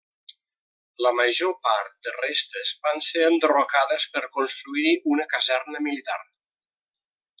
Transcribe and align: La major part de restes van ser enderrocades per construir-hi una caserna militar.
La 1.05 1.09
major 1.17 1.51
part 1.67 1.91
de 2.07 2.13
restes 2.15 2.71
van 2.87 3.03
ser 3.09 3.27
enderrocades 3.27 4.09
per 4.15 4.25
construir-hi 4.39 4.95
una 5.17 5.29
caserna 5.35 5.85
militar. 5.91 6.19